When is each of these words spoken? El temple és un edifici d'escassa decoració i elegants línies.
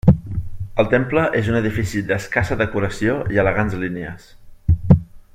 El 0.83 0.87
temple 0.93 1.25
és 1.39 1.49
un 1.51 1.59
edifici 1.59 2.01
d'escassa 2.11 2.57
decoració 2.63 3.19
i 3.35 3.41
elegants 3.45 3.77
línies. 3.83 4.29